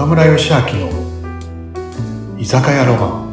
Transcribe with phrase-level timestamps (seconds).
[0.00, 0.88] 岡村義明の
[2.38, 3.30] 居酒屋ロマン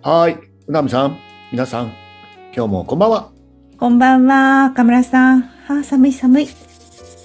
[0.00, 1.18] はい、うなみさん、
[1.50, 1.92] 皆さん、
[2.54, 3.32] 今日もこんばんは。
[3.80, 5.42] こんばんは、岡村さん。
[5.66, 6.48] あー、寒い寒い。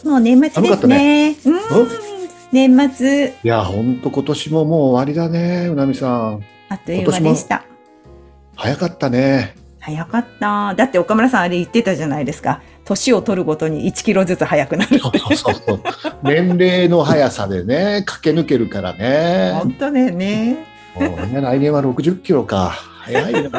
[0.03, 1.35] もう年末ですね。
[1.45, 1.61] うん。
[2.51, 6.43] 年末、いや、ほんと今年ももう終わりだね、うなみさん。
[6.69, 7.63] あっという間でした。
[8.55, 9.60] 早かったね。
[9.81, 10.73] 早かった。
[10.75, 12.61] だって岡村さんあれ言ってたじゃないですか。
[12.85, 14.99] 年を取るごとに1キロずつ早くなる。
[14.99, 15.81] そうそうそう。
[16.23, 19.53] 年齢の速さでね、駆け抜けるからね。
[19.59, 20.65] 本当だよね。
[20.95, 22.69] もうね来年は60キロか。
[23.03, 23.39] 早いな。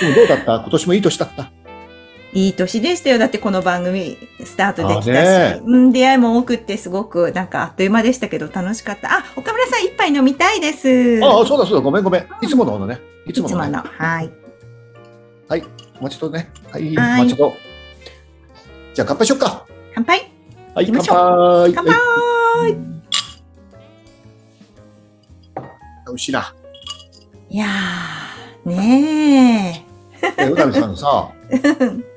[0.00, 0.54] でもどうだった？
[0.60, 1.50] 今年もいい年だった？
[2.38, 3.18] いい年でしたよ。
[3.18, 9.18] だってこの番組スタートできたし、うん、出会いも多くってすごくなんかあっという間でしたけど楽しかった。
[9.18, 11.18] あ、岡村さん一杯飲みたいです。
[11.20, 12.26] ああ、そうだそうだ、ごめんごめん。
[12.40, 13.00] いつものものね。
[13.26, 13.70] いつもものね。
[13.72, 13.78] の。
[13.82, 14.30] はい。
[15.48, 15.64] はい、
[15.98, 16.48] お待ちとね。
[16.70, 17.52] はい、はいお待ちと。
[18.94, 19.66] じゃあ乾杯しよっか。
[19.94, 20.30] 乾杯
[20.76, 21.72] はい、乾行きましょ杯。
[21.74, 22.72] 乾杯はい
[26.06, 26.54] 美味しいな。
[27.50, 29.84] いやー、ね
[30.38, 31.32] え、うなみさんさ、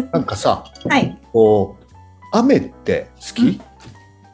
[0.12, 0.88] なんかさ、え。
[0.88, 1.18] はい。
[1.32, 1.84] こう、
[2.32, 3.60] 雨って好き、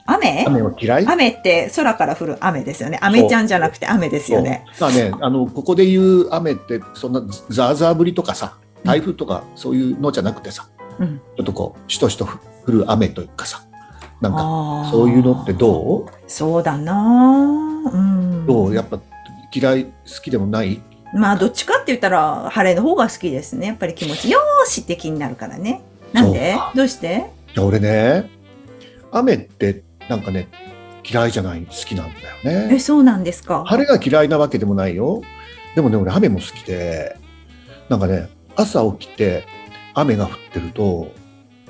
[0.06, 0.44] 雨？
[0.46, 1.06] 雨は嫌い？
[1.06, 2.98] 雨って空から降る雨ですよね。
[3.02, 4.64] 雨ちゃんじゃなくて雨ですよね。
[4.80, 11.18] まあね、あの、ここで言う雨って、そんなザーザー降りとかさ、台風とかそういうのじゃなくてさ、うん。
[11.36, 12.26] ちょっとこう、しとしと
[12.66, 13.62] 降る雨というかさ、
[14.20, 16.06] なんか、そういうのってどう？
[16.26, 18.46] そうだなぁうん。
[18.46, 18.74] どう？
[18.74, 18.98] やっぱ
[19.54, 19.90] 嫌い、好
[20.22, 20.82] きでもない？
[21.12, 23.66] まあ、どっちかって言ったら、晴れの方が好きですね。
[23.66, 25.82] やっぱり気持ち、よーしって気になるからね。
[26.12, 26.56] なんで？
[26.74, 27.26] どうして？
[27.54, 28.30] いや俺ね、
[29.10, 30.48] 雨ってなんかね、
[31.08, 32.78] 嫌いじゃない、好きなんだよえ、ね。
[32.78, 33.64] そうなんですか？
[33.66, 35.22] 晴れが嫌いなわけでもないよ。
[35.74, 37.16] でもね、俺雨も好きで、
[37.88, 39.44] なんかね、朝起きて
[39.94, 41.12] 雨が降ってると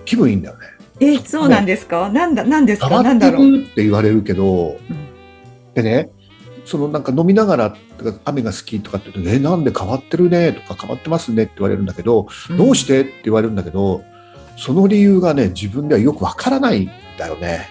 [0.04, 0.66] 気分いいんだよね。
[1.00, 2.10] え、そうなんですか？
[2.10, 3.02] なんだ、なんですか？
[3.02, 3.50] なんだろう？
[3.50, 5.08] るって言われるけど、うん
[5.72, 6.10] でね、
[6.70, 7.76] そのなんか飲みながら
[8.24, 14.04] 雨が好きとかって言うと、え、なんで変わってるねとか変わってますねって言われるんだけど、どうしてって言われるんだけど、
[14.56, 17.66] その理由がね、自分ではよくわからないんだよね。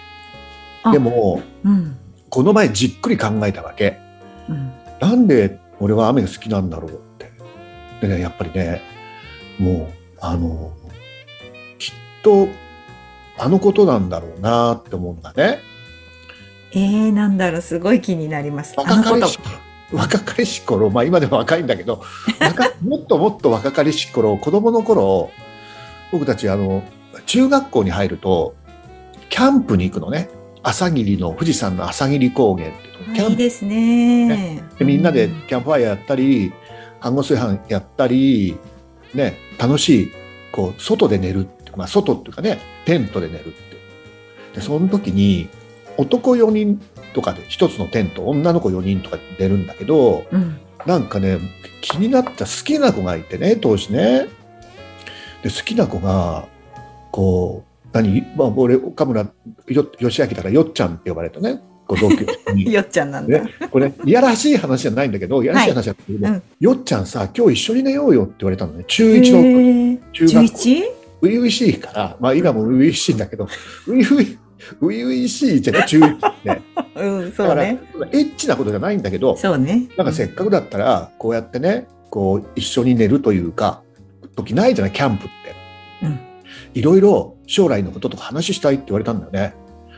[0.82, 1.96] あでも、うん。
[2.28, 3.98] この前じっくり考えたわけ。
[4.50, 4.70] うん。
[5.00, 7.32] なんで俺は雨が好きなんだろうって。
[8.02, 8.82] でね、やっぱりね、
[9.58, 10.74] もう、あの、
[11.78, 12.48] きっと、
[13.38, 15.60] あのことなんだろうなって思うのがね、
[16.72, 18.74] えー、なんだろう、すごい気になります。
[18.76, 19.38] 若かりし。
[19.92, 22.02] 若かりし頃、まあ今でも若いんだけど、
[22.40, 25.30] 若もっともっと若かりし頃、子供の頃、
[26.12, 26.84] 僕たちあの、
[27.26, 28.54] 中学校に入ると、
[29.28, 30.28] キャンプに行くのね。
[30.62, 34.62] 朝霧の、富士山の朝霧高原っていキャンプいいですね。
[34.78, 36.52] でみんなでうんキャンプファイヤーやったり、
[37.00, 38.58] 看護師飯やったり、
[39.14, 40.12] ね、楽しい、
[40.52, 43.54] こう、外で寝るって、まあ、外っていうかね、テントで寝るって。
[44.54, 45.48] で、その時に、
[46.00, 46.80] 男4人
[47.14, 50.58] とかで一つのテント、女の子4人とかで寝るんだけど、うん。
[50.86, 51.38] なんかね、
[51.80, 54.28] 気になった好きな子がいてね、当時ね。
[55.42, 56.46] で、好きな子が、
[57.10, 59.26] こう、何、まあ、俺、岡村
[59.68, 62.70] よ義明だからよっちゃんって呼ばれたね、ご同級生に。
[62.72, 63.42] よっちゃんなんだ。
[63.42, 68.84] ね、これ、いやらしい話じゃないんだけど、いやらしい話じゃないうんよっちゃんさ、今日一緒に寝ようよって言われたのね。
[68.86, 70.58] 中1へのー中学校
[71.22, 74.28] 初々しいから、まあ今も初々しいんだけど、初々
[74.60, 76.62] 初々しいじゃね、中1って。
[76.96, 78.10] うん、だから、そうね。
[78.12, 79.88] エッチなことじゃないんだけど、そうね。
[79.96, 83.82] なんかせっかくだったら、こうやってね、こう一緒に寝るというか、
[84.36, 86.06] 時ないじゃない、キャンプって。
[86.06, 86.30] うん
[86.74, 89.54] いろいろ将来のこととか話したいって言われたんだよね。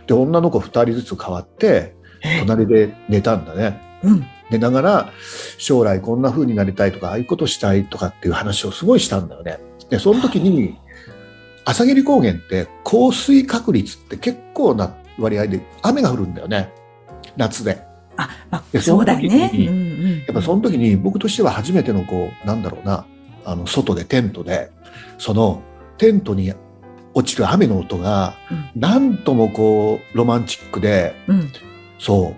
[0.06, 1.94] で、女の子2人ずつ変わって、
[2.40, 3.80] 隣で寝たんだね。
[4.02, 4.26] うん。
[4.50, 5.12] 寝ながら
[5.58, 9.58] 将来こんな風になりたいとかああいうことしたいとかっていう話をすごいしたんだよね。
[9.88, 10.76] でその時に
[11.64, 16.72] 朝霧高原って降水確率って結構な割合で雨が降るんだよね
[17.36, 17.82] 夏で。
[18.16, 19.50] あ、まあ、でそうだね。
[19.54, 20.18] うんうん。
[20.20, 23.06] やっぱその時に僕としては初めてのこうなんだろうな
[23.44, 24.70] あの外でテントで
[25.18, 25.62] その
[25.98, 26.52] テントに
[27.14, 31.52] 落ちる雨の音がうんなんともこうロマンチックでうん。
[31.98, 32.34] そ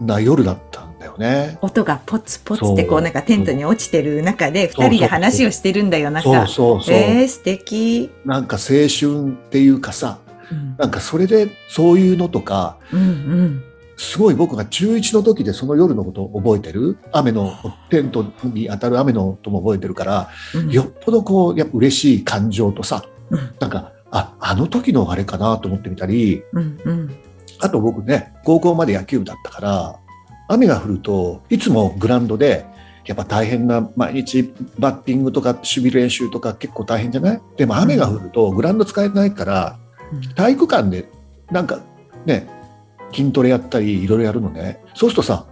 [0.00, 1.58] うな夜だったよね。
[1.62, 6.46] 音がポツポツってこうなんかテントに落ちてる中でそう二人で話をしてるんだよ、なんそうか。
[6.46, 6.94] そうそう。
[6.94, 8.10] えー、素敵。
[8.24, 10.18] なんか青春っていうかさ、
[10.50, 13.64] うんなんかそれでそういうのとか、うんうん。
[13.96, 16.98] すごい僕が中1の時でその夜のことを覚えてる？
[17.12, 17.54] 雨の、
[17.88, 27.16] テントに当たる雨の音も覚えてるから、うんよっぽどこう、やっぱ嬉しい感情とさ、うんなんか、あ、あの時のあれかなと思ってみたり、うんうん。
[27.60, 30.00] あと僕ね、高校まで野球部だったから、
[30.52, 32.66] 雨が降るといつもグラウンドで
[33.04, 37.42] やっぱ大変な毎日バッティングとか守備練習とか結構大変じゃない？
[37.56, 39.78] でも雨が降るとグラウンド使えないから
[40.36, 41.08] 体育館で
[41.50, 41.80] なんか
[42.26, 42.48] ね
[43.12, 44.80] 筋トレやったりいろいろやるのね。
[44.94, 45.46] そうするとさ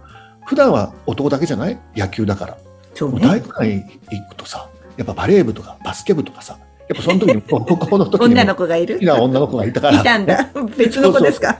[0.45, 1.79] 普段は男だけじゃない？
[1.95, 2.57] 野球だから。
[2.93, 3.37] そう体ね。
[3.39, 3.83] 育館に
[4.21, 6.57] 行くとさやっぱバレー部とかバスケ部とかさ
[6.91, 8.95] やっぱその時に男の時に女もの子がいる？
[8.95, 10.01] 好きな女の子がいたから。
[10.01, 10.49] いたんだ。
[10.77, 11.59] 別の子ですか？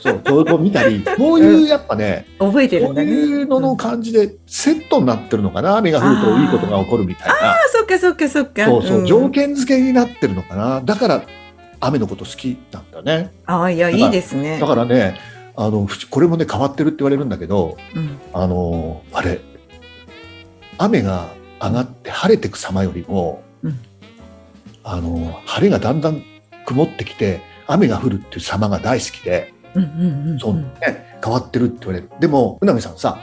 [0.00, 0.44] そうそういう。
[0.46, 1.04] 子見たり。
[1.18, 3.10] こういうやっぱね、覚えてるこうんだね。
[3.10, 5.76] いうのの感じでセットになってるのかな？
[5.76, 7.34] 雨が降るといいことが起こるみたいな。
[7.50, 8.64] あ、そっかそっかそっか。
[8.64, 9.06] そうそう、ん。
[9.06, 10.80] 条件付けになってるのかな？
[10.82, 11.22] だから
[11.80, 13.32] 雨のこと好きなんだね。
[13.44, 14.58] ああ、いや、いいですね。
[14.58, 14.66] だ。
[14.66, 15.16] からね
[15.56, 18.18] あのふこれもね変わってるって言われるんだけどうん。
[18.32, 19.42] あのあれ。
[20.78, 21.28] 雨が
[21.60, 23.49] 上がって晴れてく様よりも、うん
[24.82, 26.22] あの晴れがだんだん
[26.66, 33.18] 曇ってきて雨が降るっていう様が大好きで、うんうんうんそうね、変わってるって言われるでもうなみさんさ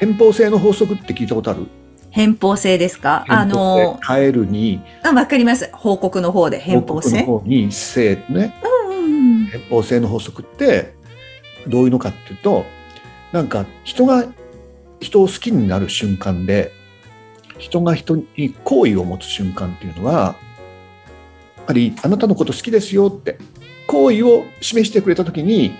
[0.00, 0.08] うん。
[0.08, 1.66] 偏方性の法則って聞いたことある？
[2.10, 3.24] 偏方性ですか？
[3.28, 5.70] あの性、カエルにあ、わかります。
[5.72, 7.26] 報告の方で偏方性。
[7.44, 8.54] に性ね。
[8.88, 9.46] うんうんうん。
[9.46, 10.94] 偏方性の法則って
[11.66, 12.64] どういうのかっていうと
[13.32, 14.24] なんか人が
[15.00, 16.72] 人を好きになる瞬間で
[17.58, 20.34] 人が人に好意を持つ瞬間っていうのは
[21.68, 23.38] ぱりあなたのこと好きですよって
[23.86, 25.74] 好意を示してくれた時に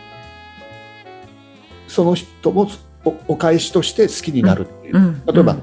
[1.89, 2.69] その人も
[3.05, 5.57] おお返しとして好きになるっていう、うん例えば、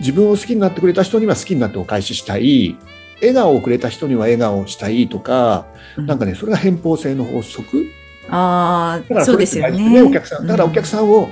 [0.00, 2.76] 自分を好きになってくれた人には好きになってお返ししたい。
[3.20, 5.66] 笑顔をくれた人には笑顔をしたいとか
[5.96, 6.06] うん。
[6.06, 7.84] なんかね、それが偏方性の法則。
[8.28, 10.02] ああ、だからそうですよね。
[10.02, 10.46] お客さん。
[10.46, 11.28] だからお客さんを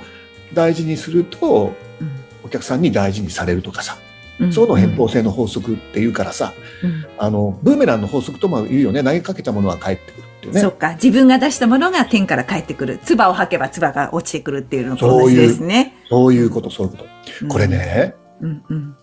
[0.55, 2.11] 大事にすると、うん。
[2.45, 4.10] お客さんに大事にされるとかさ、うん
[4.53, 6.53] その偏方性の法則っていうからさ、
[6.83, 9.03] うんあの、ブーメランの法則とも言うよね。
[9.03, 10.61] 投げかけたものは返ってくるっていうね。
[10.61, 10.95] そっか。
[10.95, 12.99] 自分が出したものが天から返ってくる。
[13.05, 15.95] 唾を吐けば唾が落ちてくるっていうのと同じですね。
[16.09, 17.05] そういうこと、そういうこと。
[17.43, 17.67] うんこれ。
[17.67, 18.97] ね、うんうん。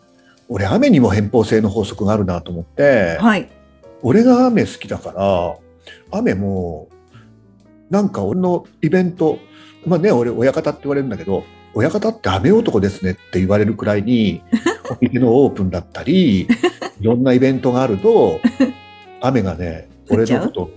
[0.50, 3.50] 俺雨にも偏方性の法則があるなと思って、はい。
[4.02, 5.56] 俺が雨好きだから、
[6.12, 6.88] 雨も、
[7.90, 9.40] なんか俺のイベント、
[9.86, 11.44] まあね、俺親方って言われるんだけど、
[11.74, 14.42] 親方って雨男ですねって言われるくらいに、
[14.90, 16.42] お店のオープンだったり、
[17.02, 18.40] いろんなイベントがあると、
[19.22, 20.70] 雨がね、俺のこと、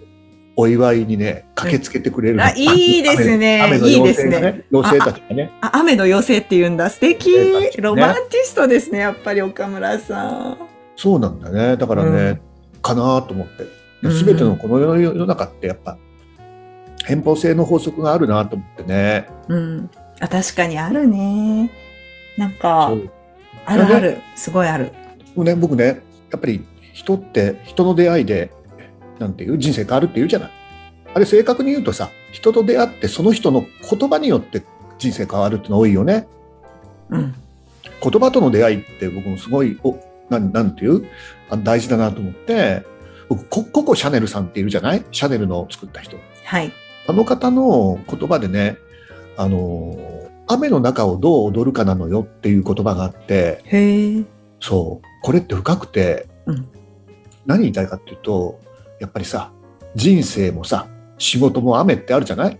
[0.56, 2.42] お祝いにね、駆けつけてくれる。
[2.42, 4.64] あいいですね雨のいいですね妖精がね。
[4.72, 5.50] 妖精たちがね。
[5.60, 6.90] あ、雨の妖精って言うんだ。
[6.90, 10.58] 素敵ねロマンティストですね、やっぱり岡村さん。
[10.96, 11.76] そうなんだね。
[11.76, 12.40] だからね、うん
[12.82, 13.64] かなと思って。
[13.64, 13.70] うん
[14.12, 15.98] すべてのこの世の中ってやっぱ、
[17.04, 19.28] 偏方性の法則があるなと思ってね。
[19.48, 19.90] うん。
[20.20, 21.70] あ、確かにあるね。
[22.38, 23.10] なんかそ、う
[23.64, 24.18] あるある。
[24.34, 24.92] すごいある。
[25.36, 28.50] ね、僕ね、やっぱり人って人の出会いで、
[29.18, 30.50] なんていう人生変わるって言うじゃない。
[31.14, 34.62] あれ正確に言うとさ、人と出会ってその人の言葉によって
[34.98, 36.26] 人生変わるっての多いよね。
[37.10, 37.34] うん。
[38.02, 39.98] 言葉との出会いって僕もすごい、お
[40.30, 41.06] なんなんていう
[41.50, 42.84] あ大事だなと思って、
[43.28, 45.04] 僕、コココシャネルさんっているじゃない？
[45.12, 46.16] シャネルの作った人。
[46.44, 46.72] はい。
[47.06, 48.76] あの方の言葉でね、
[49.36, 50.19] あの、
[50.52, 54.24] 雨の中をどう踊るかなのよっていう言葉があって、へえ。
[54.58, 56.68] そう、これって深くて、うん。
[57.46, 58.60] 何言いたいかっていうと、
[59.00, 59.52] やっぱりさ、
[59.94, 60.88] 人生もさ、
[61.18, 62.58] 仕事も雨ってあるじゃない？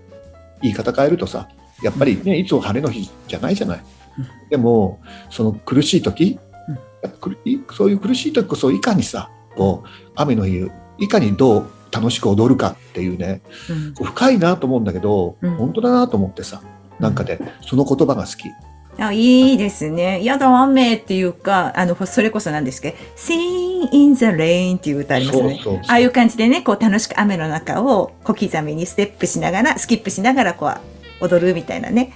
[0.62, 1.48] 言い方変えるとさ、
[1.82, 3.80] やっぱりね、いつも晴れの日じゃないじゃない？
[4.18, 4.48] うん。
[4.50, 7.64] でも、その苦しい時、うん。
[7.74, 14.04] そういう苦しい時こそいかにさ、こう、雨の日、いかにどう楽しく踊るかっていうね、うん。
[14.06, 15.54] 深いなと思うんだけど、うん。
[15.56, 16.62] 本当だなと思ってさ、
[17.00, 18.50] なんかね、その言葉が好き。
[18.98, 20.22] あいいですね。
[20.22, 25.60] やだ、雨っていうか、あの、それこそなんですけど、Sing in the Rain っていう歌ありますね。
[25.64, 32.12] そうそうああいう感じでね、こう楽しく雨の中を小刻みにステップしながら、スキップしながらこう踊るみたいなね。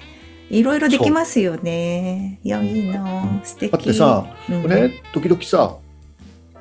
[0.50, 2.38] いろいろできますよね。
[2.44, 3.72] いや、いいな素敵。
[3.72, 5.76] だってさ、うん、ね、時々さ、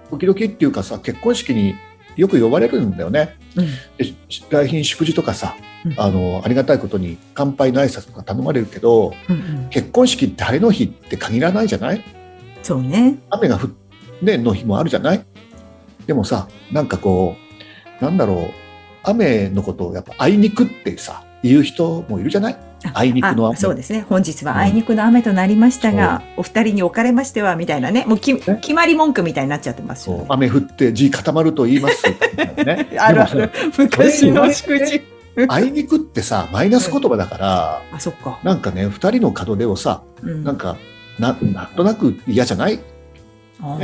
[0.09, 1.75] 時々っていうかさ、結婚式に
[2.15, 3.35] よく呼ばれるんだよね。
[3.57, 4.15] うん、来
[4.49, 12.03] 賓祝辞とかさ、うんあの、ありがたいことに乾杯の挨拶とか頼まれるけど、うんうん結婚式って晴れの日って限らないじゃない？
[12.61, 13.15] そうね。
[13.31, 13.69] 雨が降っ
[14.21, 15.25] ね、の日もあるじゃない？
[16.07, 17.35] でもさ、なんかこ
[17.99, 18.51] う、なんだろう、
[19.03, 22.57] 雨のことをやっぱあいにくってさ、言う人もいるじゃない？
[22.93, 23.55] あいにくの雨。
[23.55, 24.05] あそうですね。
[24.07, 28.05] 本日はあいにくの雨となりましたが、お二人におかれましては、みたいなね。
[28.05, 30.25] もうきね決まり文句みたいになっちゃってますよね。
[30.29, 32.03] 雨降って地固まると言います
[32.63, 33.51] ね あるある。
[33.77, 35.01] 昔の祝辞。
[35.49, 38.39] あいにくってさ、マイナス言葉だから、あ、そっか。
[38.43, 40.77] なんかね、二人の門出をさ、うんなんか、
[41.19, 42.77] ななんとなく嫌じゃない？
[42.77, 42.81] ね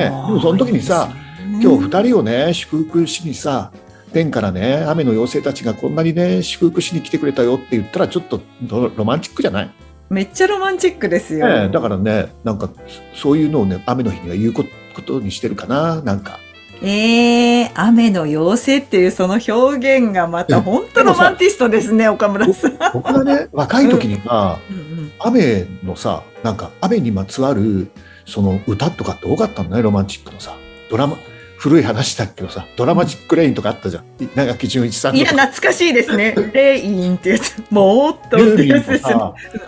[0.05, 3.71] でもその時にさね今日二人をね、祝福しにさ、
[4.13, 9.69] 天からね、雨の妖精たちがこんなにね、祝福しに来てくれたよって言ったら、ちょっとロロマンチックじゃない？
[10.09, 11.47] めっちゃロマンチックですよ。
[11.47, 12.69] ね、だからねなんか
[13.15, 14.63] そういうのをね雨の日には言うこ
[15.05, 16.39] とにしてるかななんか。
[16.81, 22.77] えー、雨の妖精っていうその表現がまた本当ロマンティストですね、岡村さん。
[22.93, 25.11] 僕がね若い時には、うんうん。
[25.19, 27.91] 雨のさなんか雨にまつわる
[28.25, 30.55] その歌とかって多かったんだねロマンチックのさ。
[30.89, 31.17] ドラマ
[31.59, 34.05] 古い話だけどさドラマチックレインとかあったじゃん。
[34.33, 36.33] 稲垣潤一さんいや、懐かしいですね。
[36.53, 37.61] レインってやつ。
[37.69, 39.13] もっとってやつですね。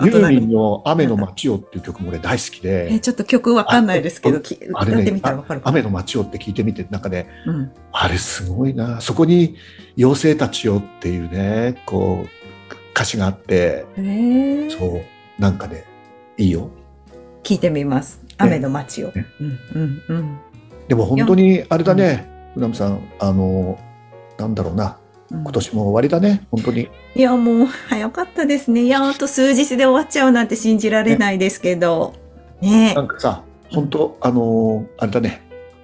[0.02, 4.42] ユーミンの雨の街をっていう曲も俺大好きえでちょっと曲わかんないですけど、
[4.76, 5.22] あれね
[5.64, 7.72] 雨の街をって聞いてみてなんかねうん。
[7.92, 9.02] あれすごいな。
[9.02, 9.58] そこに
[9.98, 13.86] 妖精たちよっていうねこう歌詞があって。
[14.70, 15.02] そ
[15.38, 15.42] う。
[15.42, 15.84] なんかね
[16.38, 16.70] いいよ。
[17.44, 18.22] 聞いてみます。
[18.38, 19.12] 雨の街を。
[19.12, 19.26] ね。
[19.42, 20.40] うんうんうん
[20.92, 23.80] でも本当にあれだね船見さんあの
[24.38, 24.98] なんだろうな。
[25.30, 25.42] うん。
[25.44, 26.90] 今年も終わりだね本当に。
[27.16, 28.84] いやもう早かったですね。
[28.84, 32.14] いやあと数日で終わっちゃうなんて信じられないですけど。
[32.60, 32.94] ね。
[32.94, 35.42] なんかさ本当あのあれだね。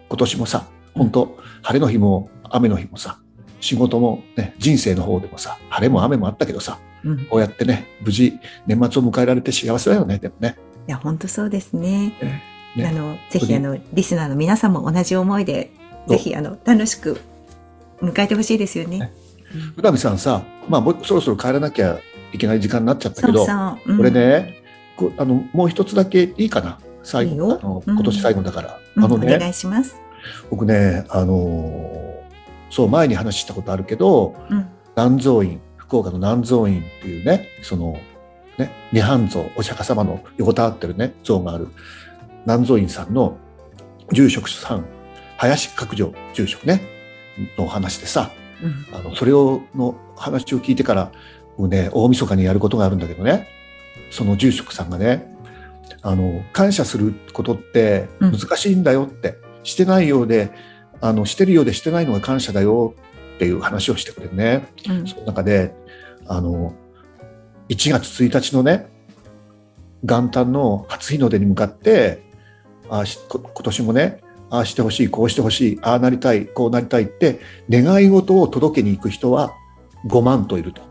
[0.10, 3.22] 今年もさ本当晴れの日も雨の日もさ
[3.62, 10.58] 仕事もね人生の方でもさ晴れも雨もあったけどさうん、いこうやってね無事年末を迎えられて幸せだよねでもね。
[10.88, 12.10] や本当そうですね。
[12.22, 15.72] ねあのぜひあのリスナーの皆さんも同じ思いで
[16.08, 17.20] ぜひあの楽しく
[18.02, 19.00] 迎えてほしいですよね。
[19.00, 19.14] ね。
[19.76, 22.00] 船見さんさまあそろそろ帰らなきゃ
[22.34, 23.80] いけない時間になっちゃったけどそう。
[23.86, 23.98] うん。
[23.98, 24.12] これ。
[24.12, 24.56] ね
[24.96, 26.80] こあのもう一つだけいいかな？
[27.04, 29.04] 最後今年最後だから、うん。
[29.06, 29.36] あのね。
[29.36, 29.96] お願いします。
[30.50, 32.24] 僕ねあの
[32.70, 34.68] そう前に話したことあるけどうん。
[34.96, 38.00] 南蔵院福岡の南蔵院っていうねその
[38.58, 41.68] ね涅槃像お釈迦様の横たわってるね像がある
[42.48, 43.38] 南蔵院さんの
[44.14, 44.86] 住職さん
[45.38, 46.82] 林角上住職ね
[47.58, 48.32] のお話でさ
[48.64, 48.86] うん。
[48.96, 51.12] あのそれをの話を聞いてから
[51.58, 53.50] 僕ね大晦日にやることがあるんだけどね
[54.10, 55.36] その住職さんがね
[56.02, 58.32] あの感謝することってうん。
[58.32, 60.52] 難しいんだよって、してないようで
[61.02, 62.96] あのしてるようでしてないのが感謝だよ
[63.36, 64.68] っていう話をしてくれるね。
[64.88, 65.08] うん。
[65.08, 65.76] その中で
[66.28, 66.74] あの
[67.68, 68.88] 1月1日のね
[70.04, 72.27] 元旦の初日の出に向かって
[72.90, 77.40] あ今年もねああしてほしいこうしてほしいああなりたいこうなりたいって
[77.70, 79.54] 願い事を届けに行く人は
[80.08, 80.82] 5万といると。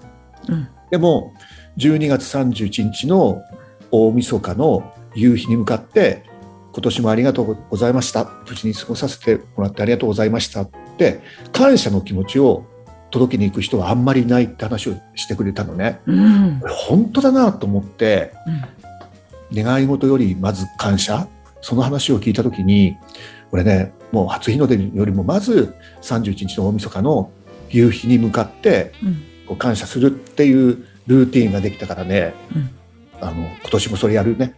[0.48, 0.68] うん。
[0.90, 1.34] でも
[1.78, 3.42] 12月31日の
[3.90, 6.24] 大晦日の夕日に向かって
[6.72, 8.24] 今年もありがとうございました。
[8.46, 11.20] 無事に過ごさせてもらってありがとうございましたって
[11.52, 12.66] 感謝の気持ちを
[13.10, 16.00] 届けに行く人はあんまりいないって話をしてくれたのね。
[16.06, 16.60] うん。
[16.68, 18.32] 本当だなと思って
[19.52, 21.26] 願い事よりまず感謝
[21.66, 22.96] その話を聞いた時に
[23.50, 27.32] これねもう初日の出よりもまず31日の大晦日の
[27.70, 32.70] 夕日に向かってうんこう感謝するっていうルーティンができたからねうん
[33.20, 34.54] あの今年もそれやるね。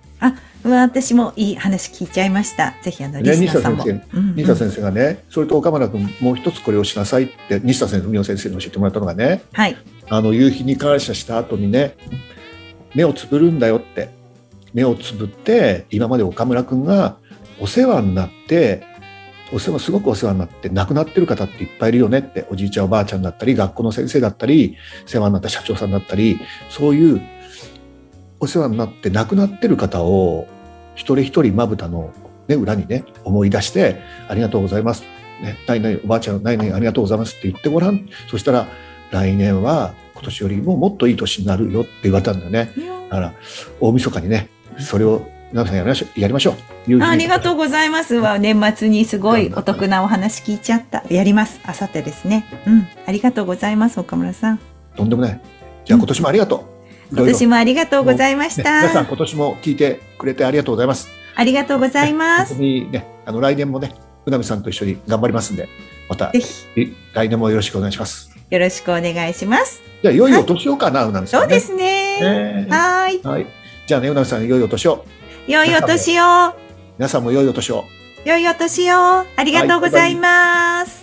[0.65, 2.75] うわ私もいい話聞いちゃいました。
[2.83, 3.37] ぜひあのね。
[3.37, 9.77] 西うんうん西田先生がね、それと岡村君もう一つこれをしなさいって西田先生文雄先生に教えてもらったのがねはい。
[10.11, 11.97] あの夕日に感謝した後にね
[12.95, 14.11] 目をつぶるんだよって
[14.75, 17.17] 目をつぶって今まで岡村君が
[17.61, 18.85] お世話になって
[19.53, 27.23] お世話すごくお世話になって亡くなってる方っていっぱいいるよねっておじいちゃんおばあちゃんだったり学校の先生だったり世話になった社長さんだったりそういう
[28.41, 30.47] お世話になって亡くなってる方を
[30.95, 32.13] 一人一人まぶたの、
[32.47, 35.03] ね、裏にね思い出してありがとうございます、
[35.43, 38.09] ね、何々おばあちゃん何々ありがとうございますって言ってごらん。
[38.31, 38.69] そしたら
[39.11, 42.73] 来年は今年よりももっといい年になるよって言われたんだよね。
[43.09, 43.35] だから
[43.81, 46.55] 大晦日にねそれを皆さんやりましょうやりましょう。
[46.87, 47.03] 夕日に。
[47.03, 48.17] あありがとうございます。
[48.17, 51.05] わ年末にすごいお得なお話聞いちゃった。
[51.09, 51.61] やります。
[51.65, 52.45] あさってですね。
[52.67, 52.87] うん。
[53.07, 54.61] ありがとうございます岡村さん。
[54.97, 55.41] とんでもない。
[55.85, 56.59] じゃあ今年もありがとう、
[57.15, 57.31] いろいろ。
[57.31, 61.09] 今年もありがとうございましね皆さた、ん今年も聞いてくれてありがとうございます。
[61.35, 63.95] ありがとうございま本す当にねあの来年もね
[64.27, 65.69] うなみさんと一緒に頑張りますんで
[66.11, 66.67] またぜひ。
[66.77, 68.31] え来年もよろしくお願いします。
[68.51, 69.81] よろしくお願いします。
[70.03, 72.21] じゃあ良いお年をかな、うなみさん、ね、そうですね。
[72.65, 72.67] ね。
[72.69, 73.23] はーい。
[73.23, 73.47] はい
[73.89, 75.03] じゃあねうなみさん良いお年を。
[75.47, 76.53] 良いお年を。
[76.99, 77.87] 皆さんも良いお年を。
[78.27, 78.95] 良いお年を。
[78.95, 80.98] ありがとうございます